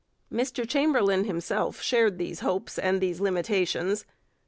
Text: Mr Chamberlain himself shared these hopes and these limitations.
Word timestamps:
Mr 0.33 0.67
Chamberlain 0.67 1.25
himself 1.25 1.79
shared 1.79 2.17
these 2.17 2.39
hopes 2.39 2.79
and 2.79 2.99
these 3.01 3.21
limitations. 3.21 4.03